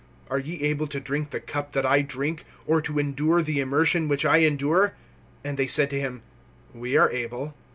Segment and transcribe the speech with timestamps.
[0.31, 4.07] Are ye able to drink the cup that I drink, or to endure the immersion
[4.07, 4.95] which I endure?
[5.45, 6.23] (39)And they said to him:
[6.73, 7.53] We are able.